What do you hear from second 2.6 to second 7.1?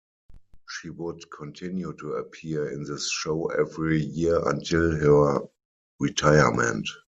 in this show every year until her retirement.